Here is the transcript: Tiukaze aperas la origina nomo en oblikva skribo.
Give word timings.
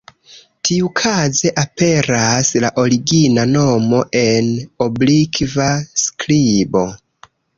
Tiukaze 0.67 1.51
aperas 1.63 2.49
la 2.63 2.71
origina 2.85 3.45
nomo 3.51 4.01
en 4.23 4.49
oblikva 4.89 5.71
skribo. 6.07 6.85